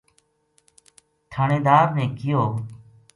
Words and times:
تھہانیدار 1.31 1.85
نے 1.97 2.05
کہیو 2.17 2.41